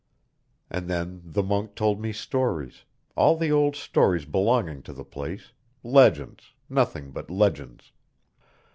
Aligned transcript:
And 0.71 0.87
then 0.89 1.21
the 1.23 1.43
monk 1.43 1.75
told 1.75 2.01
me 2.01 2.11
stories, 2.11 2.85
all 3.15 3.37
the 3.37 3.51
old 3.51 3.75
stories 3.75 4.25
belonging 4.25 4.81
to 4.81 4.93
the 4.93 5.05
place, 5.05 5.51
legends, 5.83 6.53
nothing 6.67 7.11
but 7.11 7.29
legends. 7.29 7.91